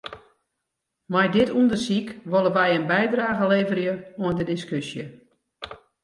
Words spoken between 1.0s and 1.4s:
Mei